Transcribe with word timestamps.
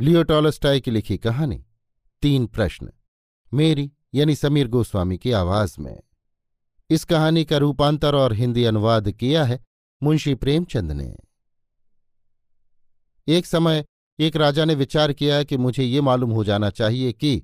लियो 0.00 0.22
Tolstoy 0.22 0.80
की 0.80 0.90
लिखी 0.90 1.18
कहानी, 1.18 1.66
तीन 2.22 2.46
प्रश्न, 2.46 2.90
मेरी 3.54 3.92
यानी 4.14 4.34
समीर 4.34 4.68
गोस्वामी 4.68 5.18
की 5.18 5.32
आवाज़ 5.32 5.76
में। 5.80 6.00
इस 6.90 7.04
कहानी 7.04 7.44
का 7.44 7.56
रूपांतर 7.56 8.14
और 8.14 8.32
हिंदी 8.32 8.64
अनुवाद 8.64 9.10
किया 9.10 9.44
है 9.44 9.64
मुंशी 10.02 10.34
प्रेमचंद 10.34 10.92
ने। 10.92 11.16
एक 13.28 13.46
समय 13.46 13.84
एक 14.18 14.36
राजा 14.36 14.64
ने 14.64 14.74
विचार 14.74 15.12
किया 15.12 15.42
कि 15.42 15.56
मुझे 15.56 15.84
ये 15.84 16.00
मालूम 16.00 16.30
हो 16.30 16.44
जाना 16.44 16.70
चाहिए 16.70 17.12
कि, 17.12 17.42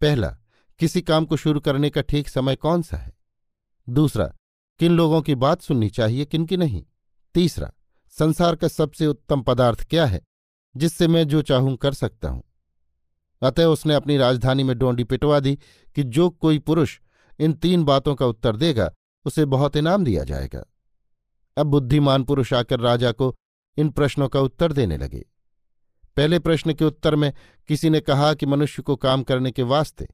पहला, 0.00 0.38
किसी 0.78 1.00
काम 1.00 1.24
को 1.24 1.36
शुरू 1.36 1.60
करने 1.60 1.90
का 1.90 2.00
ठीक 2.00 2.28
समय 2.28 2.56
कौन 2.56 2.82
सा 2.82 2.96
है? 2.96 3.12
दूसरा, 3.88 4.34
किन 4.78 4.92
लोगों 4.92 5.22
की 5.22 5.34
बात 5.34 5.62
सुननी 5.62 5.90
चाहिए, 5.90 6.24
किन 6.24 6.46
की 6.46 6.56
नहीं? 6.56 6.84
तीसरा, 7.34 7.72
संसार 8.08 8.56
का 8.56 8.68
सबसे 8.68 9.06
उत्तम 9.06 9.42
पदार्थ 9.42 9.88
क्या 9.88 10.06
है? 10.06 10.22
जिससे 10.76 11.08
मैं 11.08 11.28
जो 11.28 11.42
चाहूँ 11.42 11.76
कर 11.76 11.92
सकता 11.94 12.28
हूँ। 12.28 12.42
अतः 13.42 13.64
उसने 13.64 13.94
अपनी 13.94 14.16
राजधानी 14.16 14.62
में 14.62 14.78
डोंडी 14.78 15.04
पिटवा 15.04 15.40
दी 15.40 15.58
कि 15.94 16.02
जो 16.02 16.30
कोई 16.30 16.58
पुरुष 16.58 17.00
इन 17.40 17.52
तीन 17.52 17.84
बातों 17.84 18.14
का 18.14 18.26
उत्तर 18.26 18.56
देगा, 18.56 18.92
उसे 19.24 19.44
बहुत 19.44 19.76
इनाम 19.76 20.04
दिया 20.04 20.24
जाएगा। 20.24 20.64
अब 21.56 21.66
बुद्धिमान 21.66 22.24
पुरुष 22.24 22.52
आकर 22.52 22.80
राजा 22.80 23.12
को 23.12 23.36
इन 23.76 23.88
प्रश्नों 23.88 24.28
का 24.28 24.40
उत्तर 24.40 24.72
देने 24.72 24.96
लगे। 24.96 25.24
पहले 26.16 26.38
प्रश्न 26.38 26.74
के 26.74 26.84
उत्तर 26.84 27.16
में 27.16 27.32
किसी 27.68 27.90
ने 27.90 28.00
कहा 28.00 28.34
कि 28.34 28.46
मनुष्य 28.46 28.82
को 28.82 28.96
काम 28.96 29.22
करने 29.22 29.50
के 29.50 29.62
वास्ते 29.62 30.08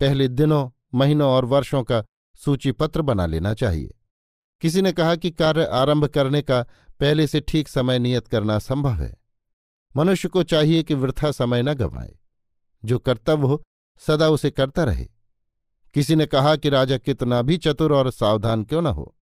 पहले 0.00 0.28
दिनों, 0.28 0.70
महीनों 0.94 1.30
और 1.30 1.44
वर्षों 1.44 1.82
का 1.82 2.04
सूचीपत्र 2.34 3.02
बना 3.02 3.26
लेना 3.26 3.54
चाहिए। 3.54 3.94
किसी 4.60 4.82
ने 4.82 4.92
कहा 4.92 5.16
कि 5.16 5.30
कार्य 5.30 5.64
आरंभ 5.64 6.04
करने 6.04 6.42
का 6.42 6.62
पहले 7.00 7.26
से 7.26 7.40
ठीक 7.40 7.68
समय 7.68 7.98
नियत 7.98 8.28
करना 8.28 8.58
संभव 8.58 8.92
है। 8.92 9.17
मनुष्य 9.98 10.28
को 10.28 10.42
चाहिए 10.42 10.82
कि 10.82 10.94
वृथा 10.94 11.30
समय 11.30 11.62
न 11.62 11.74
गंवाए। 11.74 12.18
जो 12.84 12.98
कर्तव्य 12.98 13.46
हो, 13.46 13.62
सदा 13.98 14.28
उसे 14.28 14.50
करता 14.50 14.84
रहे। 14.84 15.08
किसी 15.94 16.16
ने 16.16 16.26
कहा 16.26 16.56
कि 16.56 16.68
राजा 16.68 16.98
कितना 16.98 17.42
भी 17.42 17.56
चतुर 17.56 17.92
और 17.92 18.10
सावधान 18.10 18.64
क्यों 18.64 18.82
न 18.82 18.86
हो। 18.86 19.16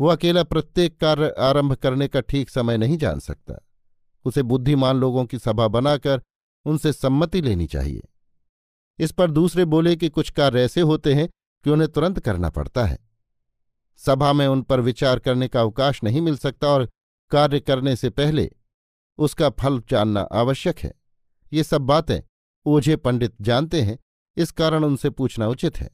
वो 0.00 0.08
अकेला 0.08 0.42
प्रत्येक 0.42 1.00
कार्य 1.00 1.34
आरंभ 1.38 1.72
करने 1.72 2.08
का 2.08 2.20
ठीक 2.20 2.50
समय 2.50 2.78
नहीं 2.78 2.98
जान 2.98 3.20
सकता। 3.20 3.66
उसे 4.24 4.42
बुद्धिमान 4.42 4.96
लोगों 4.96 5.24
की 5.24 5.38
सभा 5.38 5.68
बनाकर 5.68 6.22
उनसे 6.64 6.92
सम्मति 6.92 7.40
लेनी 7.40 7.66
चाहिए। 7.66 8.02
इस 8.98 9.12
पर 9.12 9.30
दूसरे 9.30 9.64
बोले 9.64 9.96
कि 9.96 10.08
कुछ 10.08 10.30
कार्य 10.30 10.62
ऐसे 10.62 10.80
होते 10.80 11.14
हैं 11.14 11.28
कि 11.64 11.70
उन्हें 11.70 11.92
तुरंत 11.92 12.20
करना 12.20 12.50
पड़ता 12.50 12.84
है। 12.84 12.98
सभा 13.96 14.32
में 14.32 14.46
उन 14.46 14.62
पर 14.62 14.80
विचार 14.80 15.18
करने 15.18 15.48
का 15.48 15.60
अवकाश 15.60 16.04
नहीं 16.04 16.20
मिल 16.20 16.36
सकता 16.36 16.68
और 16.68 16.90
कार्य 17.30 17.60
करने 17.60 17.96
से 17.96 18.10
पहले 18.10 18.50
उसका 19.18 19.50
फल 19.50 19.82
जानना 19.90 20.20
आवश्यक 20.20 20.78
है। 20.78 20.94
ये 21.52 21.64
सब 21.64 21.80
बातें 21.80 22.20
ओझे 22.66 22.96
पंडित 22.96 23.34
जानते 23.40 23.82
हैं, 23.82 23.98
इस 24.36 24.50
कारण 24.50 24.84
उनसे 24.84 25.10
पूछना 25.10 25.48
उचित 25.48 25.76
है। 25.76 25.90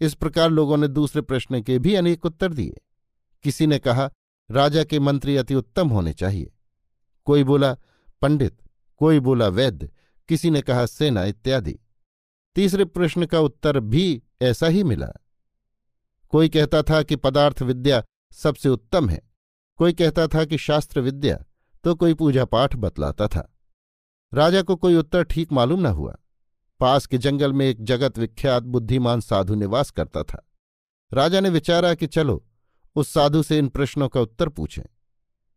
इस 0.00 0.14
प्रकार 0.14 0.50
लोगों 0.50 0.76
ने 0.76 0.88
दूसरे 0.88 1.22
प्रश्न 1.22 1.62
के 1.62 1.78
भी 1.78 1.94
अनेक 1.94 2.26
उत्तर 2.26 2.52
दिए। 2.52 2.80
किसी 3.42 3.66
ने 3.66 3.78
कहा, 3.78 4.10
राजा 4.50 4.84
के 4.84 4.98
मंत्री 4.98 5.36
अति 5.36 5.54
उत्तम 5.54 5.88
होने 5.88 6.12
चाहिए। 6.12 6.52
कोई 7.24 7.44
बोला, 7.44 7.76
पंडित। 8.22 8.58
कोई 8.96 9.20
बोला, 9.20 9.48
वैद्य। 9.48 9.90
किसी 10.28 10.50
ने 10.50 10.62
कहा, 10.62 10.86
सेना, 10.86 11.24
इत्यादि। 11.24 11.78
तीसरे 12.54 12.84
प्रश्न 12.84 13.26
का 13.26 13.40
उत्तर 13.40 13.80
भी 13.80 14.22
ऐसा 14.42 14.66
ही 14.66 14.82
मिला। 14.82 15.12
कोई 16.28 16.48
कहता 16.48 16.82
था 16.82 17.02
कि 17.02 17.16
पदार्थ 17.16 17.62
विद्या 17.62 18.04
सबसे 18.32 18.68
उत्तम 18.68 19.08
है। 19.08 19.20
कोई 19.76 19.92
कहता 19.92 20.26
था 20.26 20.44
कि 20.44 20.58
शास्त्र 20.58 21.00
विद्या 21.00 21.44
तो 21.84 21.94
कोई 21.94 22.14
पूजा 22.14 22.44
पाठ 22.44 22.76
बतलाता 22.76 23.28
था। 23.28 23.56
राजा 24.34 24.62
को 24.62 24.76
कोई 24.76 24.96
उत्तर 24.96 25.22
ठीक 25.22 25.52
मालूम 25.52 25.80
न 25.80 25.86
हुआ। 25.86 26.16
पास 26.80 27.06
के 27.06 27.18
जंगल 27.18 27.52
में 27.52 27.66
एक 27.66 27.84
जगत 27.84 28.18
विख्यात 28.18 28.62
बुद्धिमान 28.62 29.20
साधु 29.20 29.54
निवास 29.54 29.90
करता 29.90 30.22
था। 30.22 30.48
राजा 31.12 31.40
ने 31.40 31.48
विचारा 31.48 31.94
कि 31.94 32.06
चलो, 32.06 32.46
उस 32.96 33.08
साधु 33.08 33.42
से 33.42 33.58
इन 33.58 33.68
प्रश्नों 33.68 34.08
का 34.08 34.20
उत्तर 34.20 34.48
पूछें। 34.48 34.82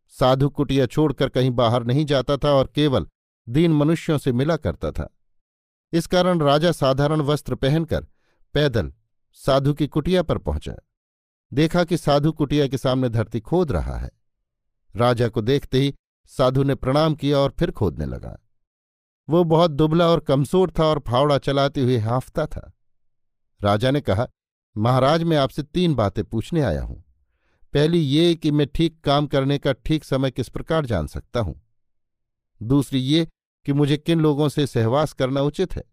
साधु 0.09 0.49
कुटिया 0.49 0.85
छोड़कर 0.85 1.29
कहीं 1.29 1.51
बाहर 1.51 1.83
नहीं 1.83 2.05
जाता 2.05 2.37
था 2.37 2.49
और 2.49 2.67
केवल 2.67 3.07
दीन 3.49 3.73
मनुष्यों 3.73 4.17
से 4.17 4.31
मिला 4.31 4.57
करता 4.57 4.91
था। 4.91 5.17
इस 5.93 6.07
कारण 6.07 6.39
राजा 6.39 6.71
साधारण 6.71 7.21
वस्त्र 7.21 7.55
पहनकर 7.55 8.07
पैदल 8.53 8.93
साधु 9.33 9.73
की 9.73 9.87
कुटिया 9.87 10.23
पर 10.23 10.37
पहुँचा। 10.37 10.75
देखा 11.53 11.83
कि 11.83 11.97
साधु 11.97 12.31
कुटिया 12.31 12.67
के 12.67 12.77
सामने 12.77 13.09
धरती 13.09 13.39
खोद 13.39 13.71
रहा 13.71 13.97
है। 13.97 14.11
राजा 14.95 15.27
को 15.27 15.41
देखते 15.41 15.79
ही 15.79 15.95
साधु 16.27 16.63
ने 16.63 16.75
प्रणाम 16.75 17.15
किया 17.15 17.37
और 17.37 17.55
फिर 17.59 17.71
खोदने 17.71 18.05
लगा। 18.05 18.37
वो 19.29 19.43
बहुत 19.43 19.71
दुबला 19.71 20.07
और 20.07 20.19
कमज़ोर 20.19 20.71
था 20.79 20.85
और 20.85 20.99
फावड़ा 20.99 21.37
चलाते 21.37 21.81
हुए 21.81 21.97
हाफता 21.97 22.45
था। 22.45 22.73
राजा 23.63 23.91
ने 23.91 24.01
कहा, 24.01 24.27
महाराज, 24.77 25.23
मैं 25.23 25.37
आपसे 25.37 25.63
तीन 25.63 25.95
बातें 25.95 26.23
पूछने 26.23 26.61
आया 26.61 26.81
हूँ। 26.81 27.03
पहली 27.73 27.99
ये 27.99 28.35
कि 28.35 28.51
मैं 28.51 28.67
ठीक 28.67 29.01
काम 29.01 29.27
करने 29.27 29.57
का 29.57 29.71
ठीक 29.71 30.03
समय 30.03 30.31
किस 30.31 30.49
प्रकार 30.49 30.85
जान 30.85 31.07
सकता 31.07 31.39
हूँ? 31.39 31.61
दूसरी 32.63 32.99
ये 32.99 33.27
कि 33.65 33.73
मुझे 33.73 33.97
किन 33.97 34.19
लोगों 34.19 34.49
से 34.49 34.67
सहवास 34.67 35.13
करना 35.13 35.41
उचित 35.41 35.75
है? 35.75 35.83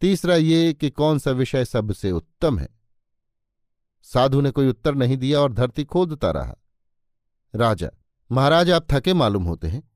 तीसरा 0.00 0.34
ये 0.34 0.72
कि 0.72 0.90
कौन 0.90 1.18
सा 1.18 1.30
विषय 1.30 1.64
सबसे 1.64 2.10
उत्तम 2.10 2.58
है? 2.58 2.68
साधु 4.02 4.40
ने 4.40 4.50
कोई 4.50 4.68
उत्तर 4.68 4.94
नहीं 4.94 5.16
दिया 5.16 5.40
और 5.40 5.52
धरती 5.52 5.84
खोदता 5.84 6.30
रहा। 6.30 6.56
राजा 7.54 7.90
महाराज, 8.32 8.70
आप 8.70 8.86
थके 8.90 9.14
मालूम 9.14 9.44
होते 9.44 9.68
हैं। 9.68 9.90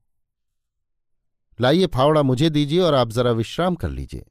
लाइए 1.61 1.87
फावड़ा 1.87 2.23
मुझे 2.23 2.51
दीजिए 2.51 2.81
और 2.81 2.95
आप 2.95 3.09
जरा 3.09 3.31
विश्राम 3.31 3.75
कर 3.75 3.91
लीजिए। 3.91 4.27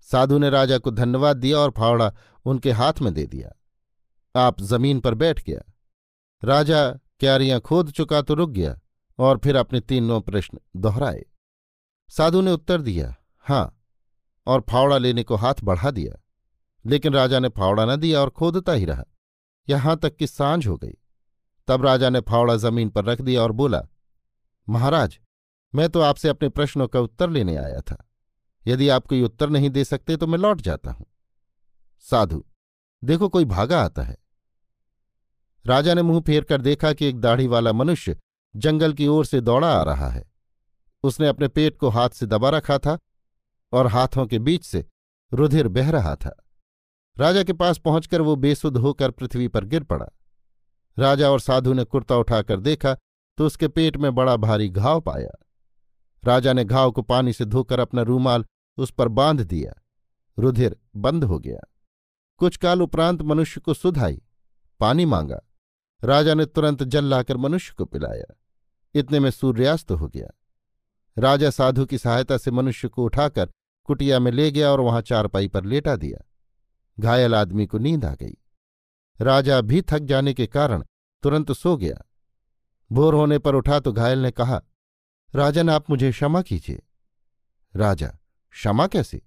साधु 0.00 0.38
ने 0.38 0.50
राजा 0.50 0.78
को 0.78 0.90
धन्यवाद 0.90 1.36
दिया 1.36 1.58
और 1.58 1.70
फावड़ा 1.70 2.14
उनके 2.44 2.72
हाथ 2.72 2.92
में 3.02 3.14
दे 3.14 3.26
दिया। 3.26 3.52
आप 4.36 4.60
ज़मीन 4.60 5.00
पर 5.00 5.14
बैठ 5.14 5.44
गया। 5.44 5.72
राजा 6.44 6.90
क्यारियाँ 6.92 7.60
खोद 7.60 7.90
चुका 7.90 8.22
तो 8.22 8.34
रुक 8.34 8.50
गया 8.50 8.80
और 9.18 9.38
फिर 9.38 9.56
अपने 9.56 9.80
तीनों 9.80 10.20
प्रश्न 10.20 10.58
दोहराए। 10.76 11.24
साधु 12.10 12.40
ने 12.40 12.52
उत्तर 12.52 12.80
दिया, 12.80 13.16
हाँ, 13.38 13.82
और 14.46 14.60
फावड़ा 14.60 14.98
लेने 14.98 15.22
को 15.22 15.36
हाथ 15.36 15.54
बढ़ा 15.64 15.90
दिया। 15.90 16.22
लेकिन 16.86 17.12
राजा 17.12 17.38
ने 17.38 17.48
फावड़ा 17.48 17.84
न 17.84 17.96
दिया 17.96 18.20
और 18.20 18.30
खोदता 18.30 18.72
ही 18.72 18.84
रहा। 18.84 19.04
यहाँ 19.68 19.96
तक 19.96 20.16
कि 20.16 20.26
साँझ 20.26 20.66
हो 20.66 20.76
गई। 20.76 20.94
तब 21.68 21.84
राजा 21.84 22.10
ने 22.10 22.20
फावड़ा 22.20 22.56
ज़मीन 22.56 22.90
पर 22.90 23.04
रख 23.04 23.20
दिया 23.20 23.42
और 23.42 23.52
बोला, 23.52 23.82
महाराज, 24.68 25.18
मैं 25.74 25.88
तो 25.88 26.00
आपसे 26.00 26.28
अपने 26.28 26.48
प्रश्नों 26.48 26.86
का 26.88 27.00
उत्तर 27.00 27.30
लेने 27.30 27.56
आया 27.56 27.80
था। 27.80 28.04
यदि 28.66 28.88
आप 28.88 29.06
कोई 29.06 29.22
उत्तर 29.22 29.50
नहीं 29.50 29.70
दे 29.70 29.84
सकते 29.84 30.16
तो 30.16 30.26
मैं 30.26 30.38
लौट 30.38 30.60
जाता 30.60 30.90
हूँ। 30.90 31.06
साधु, 32.04 32.44
देखो 33.02 33.28
कोई 33.28 33.44
भागा 33.44 33.82
आता 33.82 34.02
है। 34.02 34.16
राजा 35.64 35.94
ने 35.94 36.02
मुँह 36.02 36.20
फेर 36.20 36.44
कर 36.44 36.60
देखा 36.60 36.92
कि 36.92 37.06
एक 37.06 37.20
दाढ़ी 37.20 37.46
वाला 37.46 37.72
मनुष्य 37.72 38.16
जंगल 38.54 38.92
की 38.92 39.06
ओर 39.06 39.24
से 39.24 39.40
दौड़ा 39.40 39.72
आ 39.72 39.82
रहा 39.82 40.08
है। 40.08 40.24
उसने 41.04 41.28
अपने 41.28 41.48
पेट 41.48 41.76
को 41.76 41.88
हाथ 41.88 42.10
से 42.10 42.26
दबा 42.26 42.50
रखा 42.50 42.78
था 42.78 42.98
और 43.72 43.86
हाथों 43.86 44.26
के 44.26 44.38
बीच 44.38 44.64
से 44.64 44.84
रुधिर 45.32 45.68
बह 45.68 45.90
रहा 45.90 46.14
था। 46.16 46.36
राजा 47.16 47.42
के 47.42 47.52
पास 47.52 47.78
पहुंचकर 47.78 48.20
वो 48.20 48.36
बेसुध 48.36 48.76
होकर 48.76 49.10
पृथ्वी 49.10 49.48
पर 49.48 49.64
गिर 49.64 49.82
पड़ा। 49.82 50.06
राजा 50.98 51.30
और 51.30 51.40
साधु 51.40 51.72
ने 51.72 51.84
कुर्ता 51.84 52.16
उठाकर 52.16 52.60
देखा 52.60 52.96
तो 53.36 53.46
उसके 53.46 53.68
पेट 53.68 53.96
में 53.96 54.14
बड़ा 54.14 54.36
भारी 54.36 54.68
घाव 54.68 55.00
पाया। 55.00 55.44
राजा 56.24 56.52
ने 56.52 56.64
घाव 56.64 56.90
को 56.90 57.02
पानी 57.02 57.32
से 57.32 57.44
धोकर 57.44 57.80
अपना 57.80 58.02
रूमाल 58.02 58.44
उस 58.76 58.90
पर 58.90 59.08
बाँध 59.08 59.40
दिया। 59.40 59.82
रुधिर 60.38 60.76
बंद 60.96 61.24
हो 61.24 61.38
गया। 61.38 61.60
कुछ 62.36 62.56
काल 62.56 62.82
उपरांत 62.82 63.22
मनुष्य 63.22 63.60
को 63.60 63.74
सुधाई 63.74 64.22
पानी 64.80 65.04
मांगा। 65.04 65.40
राजा 66.04 66.34
ने 66.34 66.46
तुरंत 66.46 66.82
जल 66.82 67.04
लाकर 67.04 67.36
मनुष्य 67.36 67.74
को 67.78 67.84
पिलाया। 67.84 68.34
इतने 68.94 69.20
में 69.20 69.30
सूर्यास्त 69.30 69.90
हो 69.90 70.08
गया। 70.08 70.30
राजा 71.18 71.50
साधु 71.50 71.86
की 71.86 71.98
सहायता 71.98 72.38
से 72.38 72.50
मनुष्य 72.50 72.88
को 72.88 73.04
उठाकर 73.04 73.50
कुटिया 73.84 74.18
में 74.18 74.32
ले 74.32 74.50
गया 74.50 74.70
और 74.70 74.80
वहाँ 74.80 75.00
चारपाई 75.00 75.48
पर 75.48 75.64
लेटा 75.64 75.96
दिया। 75.96 76.24
घायल 77.00 77.34
आदमी 77.34 77.66
को 77.66 77.78
नींद 77.78 78.04
आ 78.04 78.14
गई। 78.14 78.36
राजा 79.20 79.60
भी 79.60 79.82
थक 79.82 79.98
जाने 79.98 80.34
के 80.34 80.46
कारण 80.46 80.84
तुरंत 81.22 81.52
सो 81.52 81.76
गया। 81.76 82.04
भोर 82.90 83.14
होने 83.14 83.38
पर 83.38 83.54
उठा 83.54 83.80
तो 83.80 83.92
घायल 83.92 84.18
ने 84.18 84.30
कहा, 84.30 84.60
राजन, 85.34 85.70
आप 85.70 85.90
मुझे 85.90 86.10
क्षमा 86.10 86.42
कीजिए। 86.42 86.82
राजा, 87.74 88.08
क्षमा 88.54 88.86
कैसे? 88.86 89.22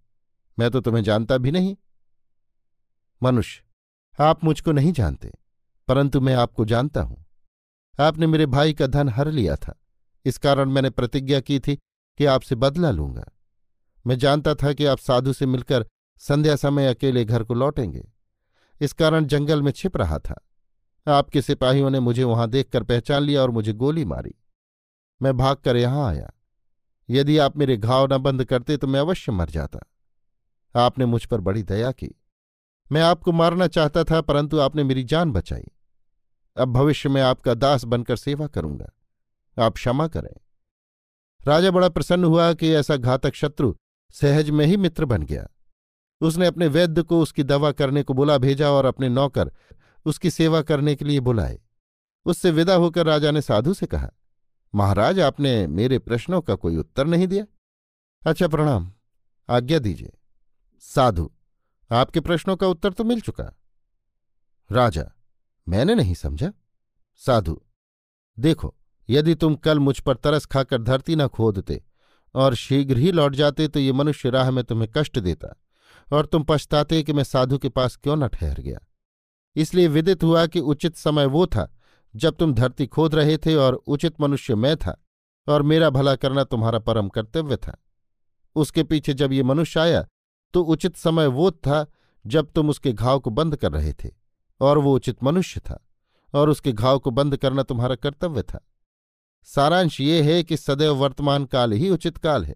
मैं 0.58 0.70
तो 0.72 0.82
तुम्हें 0.82 1.04
जानता 1.04 1.38
भी 1.38 1.52
नहीं। 1.52 1.76
मनुष्य, 3.22 3.64
आप 4.20 4.44
मुझको 4.44 4.72
नहीं 4.72 4.92
जानते, 4.94 5.32
परंतु 5.88 6.22
मैं 6.22 6.36
आपको 6.36 6.66
जानता 6.66 7.02
हूँ। 7.02 7.26
आपने 8.00 8.28
मेरे 8.28 8.46
भाई 8.46 8.74
का 8.74 8.88
धन 8.88 9.10
हर 9.10 9.28
लिया 9.28 9.56
था। 9.56 9.78
इस 10.26 10.38
कारण 10.38 10.70
मैंने 10.70 10.90
प्रतिज्ञा 10.90 11.40
की 11.40 11.60
थी 11.60 11.76
कि 12.20 12.26
आपसे 12.26 12.56
बदला 12.56 12.92
लूँगा। 12.92 13.32
मैं 14.06 14.18
जानता 14.18 14.56
था 14.56 14.74
कि 14.74 14.86
आप 14.86 15.00
साधु 15.00 15.34
से 15.34 15.46
मिलकर 15.46 15.86
संध्या 16.22 16.56
समय 16.56 16.88
अकेले 16.88 17.26
घर 17.26 17.44
को 17.44 17.54
लौटेंगे। 17.54 18.11
इस 18.82 18.94
कारण 18.94 19.26
जंगल 19.26 19.62
में 19.62 19.72
छिप 19.72 19.98
रहा 19.98 20.20
था। 20.20 20.48
आपके 21.08 21.42
सिपाहियों 21.42 21.90
ने 21.90 22.00
मुझे 22.00 22.24
वहाँ 22.24 22.50
देखकर 22.50 22.84
पहचान 22.84 23.24
लिया 23.24 23.42
और 23.42 23.52
मुझे 23.52 23.74
गोली 23.74 24.06
मारी। 24.06 24.36
मैं 25.22 25.38
भागकर 25.38 25.78
यहाँ 25.78 26.08
आया। 26.08 26.32
यदि 27.10 27.38
आप 27.38 27.58
मेरे 27.58 27.78
घाव 27.78 28.14
न 28.14 28.18
बंद 28.18 28.46
करते 28.46 28.78
तो 28.78 28.88
मैं 28.88 29.00
अवश्य 29.00 29.32
मर 29.32 29.50
जाता। 29.50 29.80
आपने 30.76 31.06
मुझ 31.06 31.26
पर 31.26 31.42
बड़ी 31.42 31.64
दया 31.64 31.92
की। 31.92 32.10
मैं 32.92 33.02
आपको 33.02 33.32
मारना 33.32 33.68
चाहता 33.68 34.04
था, 34.04 34.22
परंतु 34.22 34.60
आपने 34.60 34.84
मेरी 34.84 35.04
जान 35.04 35.32
बचाई। 35.32 35.68
अब 36.58 36.74
भविष्य 36.74 37.10
में 37.10 37.22
आपका 37.22 37.54
दास 37.54 37.84
बनकर 37.84 38.16
सेवा 38.16 38.48
करूँगा। 38.48 38.90
आप 39.66 39.74
क्षमा 39.74 40.08
करें। 40.08 40.36
राजा 41.44 41.72
बड़ा 41.72 41.90
प्रसन्न 41.90 42.24
हुआ 42.24 42.54
कि 42.54 42.74
ऐसा 42.74 42.96
घातक 42.96 43.36
शत्रु 43.36 43.76
सहज 44.12 44.50
में 44.50 44.66
ही 44.66 44.78
मित्र 44.78 45.06
बन 45.06 45.24
गया। 45.24 45.48
उसने 46.22 46.46
अपने 46.46 46.68
वैद्य 46.68 47.02
को 47.02 47.22
उसकी 47.22 47.44
दवा 47.44 47.72
करने 47.72 48.04
को 48.04 48.14
बुला 48.14 48.38
भेजा 48.38 48.70
और 48.70 48.86
अपने 48.86 49.10
नौकर 49.10 49.52
उसकी 50.06 50.30
सेवा 50.30 50.62
करने 50.62 50.96
के 50.96 51.06
लिए 51.06 51.20
बुलाए। 51.20 51.60
उससे 52.26 52.52
विदा 52.52 52.76
होकर 52.76 53.06
राजा 53.06 53.32
ने 53.32 53.42
साधु 53.42 53.74
से 53.74 53.86
कहा, 53.86 54.10
महाराज, 54.76 55.20
आपने 55.20 55.68
मेरे 55.68 56.00
प्रश्नों 56.00 56.42
का 56.42 56.56
कोई 56.56 56.78
उत्तर 56.78 57.08
नहीं 57.08 57.28
दिया। 57.28 57.46
अच्छा 58.28 58.48
प्रणाम। 58.48 58.92
आज्ञा 59.50 59.80
दीजिए। 59.80 60.14
साधु, 60.80 61.30
आपके 61.92 62.20
प्रश्नों 62.20 62.56
का 62.56 62.68
उत्तर 62.68 62.94
तो 62.94 63.04
मिल 63.04 63.22
चुका। 63.22 63.46
राजा, 64.72 65.12
मैंने 65.70 65.96
नहीं 65.96 66.14
समझा। 66.14 66.52
साधु, 67.18 67.60
देखो, 68.40 68.76
यदि 69.10 69.36
तुम 69.36 69.56
कल 69.56 69.80
मुझ 69.80 70.00
पर 70.00 70.16
तरस 70.16 70.46
खाकर 70.46 70.82
धरती 70.82 71.16
न 71.16 71.28
खोदते 71.28 71.84
और 72.36 72.56
शीघ्र 72.56 72.98
ही 72.98 73.12
लौट 73.12 73.36
जाते 73.36 73.68
तो 73.68 73.80
ये 73.80 73.92
मनुष्य 73.92 74.30
राह 74.30 74.52
में 74.52 74.64
तुम्हें 74.64 74.90
कष्ट 74.98 75.20
देता। 75.20 75.61
और 76.12 76.26
तुम 76.26 76.44
पछताते 76.44 77.02
कि 77.04 77.14
मैं 77.14 77.24
साधु 77.24 77.58
के 77.58 77.70
पास 77.70 77.96
क्यों 77.96 78.16
न 78.16 78.28
ठहर 78.28 78.60
गया? 78.60 78.80
इसलिए 79.56 79.88
विदित 79.88 80.24
हुआ 80.24 80.46
कि 80.46 80.60
उचित 80.60 80.96
समय 80.96 81.26
वो 81.26 81.46
था, 81.46 81.68
जब 82.14 82.36
तुम 82.36 82.54
धरती 82.54 82.88
खोद 82.88 83.16
रहे 83.16 83.38
थे 83.38 83.56
और 83.56 83.74
उचित 83.74 84.22
मनुष्य 84.22 84.56
मैं 84.56 84.76
था, 84.78 84.96
और 85.48 85.62
मेरा 85.62 85.90
भला 85.90 86.16
करना 86.16 86.44
तुम्हारा 86.44 86.80
परम 86.80 87.10
कर्तव्य 87.10 87.58
था। 87.58 87.78
उसके 88.56 88.84
पीछे 88.84 89.14
जब 89.14 89.34
ये 89.34 89.44
मनुष्य 89.44 89.80
आया 89.80 90.06
तो 90.54 90.62
उचित 90.64 90.96
समय 90.96 91.28
वो 91.28 91.52
था, 91.52 91.86
जब 92.26 92.52
तुम 92.52 92.70
उसके 92.70 92.92
घाव 92.94 93.20
को 93.20 93.30
बंद 93.30 93.56
कर 93.56 93.72
रहे 93.72 93.94
थे, 93.94 94.10
और 94.62 94.78
वो 94.78 94.96
उचित 94.96 95.24
मनुष्य 95.24 95.60
था, 95.60 95.80
और 96.34 96.50
उसके 96.50 96.72
घाव 96.72 97.00
को 97.00 97.12
बंद 97.12 97.38
करना 97.38 97.64
तुम्हारा 97.64 97.96
कर्तव्य 97.96 98.42
था। 98.42 98.60
सारांश 99.48 100.00
ये 100.02 100.22
है 100.24 100.44
कि 100.44 100.58
सदैव 100.58 100.96
वर्तमान 100.96 101.46
काल 101.46 101.72
ही 101.72 101.90
उचित 101.90 102.18
काल 102.18 102.46
है, 102.46 102.56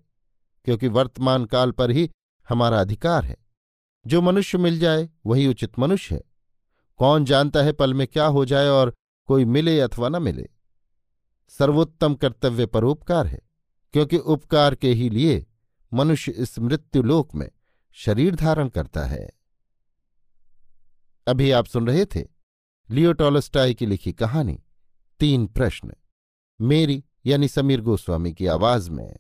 क्योंकि 0.65 0.87
वर्तमान 0.87 1.45
काल 1.45 1.71
पर 1.71 1.91
ही 1.91 2.09
हमारा 2.49 2.81
अधिकार 2.81 3.25
है। 3.25 3.44
जो 4.07 4.21
मनुष्य 4.21 4.57
मिल 4.57 4.79
जाए, 4.79 5.09
वही 5.25 5.47
उचित 5.47 5.79
मनुष्य 5.79 6.15
है। 6.15 6.21
कौन 6.97 7.25
जानता 7.25 7.63
है 7.63 7.71
पल 7.71 7.93
में 7.93 8.07
क्या 8.07 8.25
हो 8.25 8.45
जाए 8.45 8.67
और 8.67 8.93
कोई 9.25 9.45
मिले 9.45 9.79
अथवा 9.79 10.09
न 10.09 10.21
मिले? 10.21 10.49
सर्वोत्तम 11.49 12.15
कर्तव्य 12.15 12.65
परोपकार 12.65 13.27
है, 13.27 13.39
क्योंकि 13.93 14.17
उपकार 14.17 14.75
के 14.75 14.89
ही 14.89 15.09
लिए 15.09 15.45
मनुष्य 15.93 16.31
इस 16.31 16.59
मृत्युलोक 16.59 17.35
में 17.35 17.49
शरीर 17.93 18.35
धारण 18.35 18.69
करता 18.69 19.05
है। 19.05 19.29
अभी 21.27 21.51
आप 21.51 21.65
सुन 21.65 21.87
रहे 21.87 22.05
थे 22.05 22.23
लियो 22.89 23.13
टॉलस्टाई 23.13 23.73
की 23.73 23.85
लिखी 23.85 24.13
कहानी, 24.13 24.59
तीन 25.19 25.47
प्रश्न, 25.47 25.91
मेरी 26.59 27.03
यानी 27.25 27.47
समीर 27.47 27.81
गोस्वामी 27.81 28.33
की 28.33 28.47
आवाज़ 28.47 28.89
में। 28.91 29.17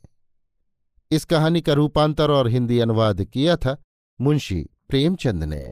इस 1.11 1.25
कहानी 1.25 1.61
का 1.61 1.73
रूपांतर 1.73 2.31
और 2.31 2.47
हिंदी 2.47 2.79
अनुवाद 2.79 3.23
किया 3.23 3.57
था 3.57 3.77
मुंशी 4.21 4.69
प्रेमचंद 4.89 5.43
ने 5.43 5.63